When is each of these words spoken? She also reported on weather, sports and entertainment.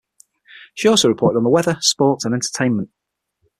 She 0.73 0.87
also 0.87 1.09
reported 1.09 1.37
on 1.37 1.51
weather, 1.51 1.77
sports 1.79 2.25
and 2.25 2.33
entertainment. 2.33 2.89